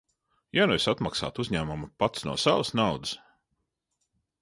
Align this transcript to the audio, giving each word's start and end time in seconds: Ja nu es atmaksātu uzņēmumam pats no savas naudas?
Ja 0.59 0.63
nu 0.69 0.77
es 0.77 0.87
atmaksātu 0.93 1.45
uzņēmumam 1.45 1.93
pats 2.05 2.27
no 2.31 2.37
savas 2.49 2.75
naudas? 2.83 3.17